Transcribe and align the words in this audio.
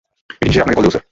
Meeting 0.39 0.49
শেষে 0.53 0.61
আপনাকে 0.63 0.77
call 0.77 0.83
দিব, 0.85 0.91
স্যার। 0.93 0.99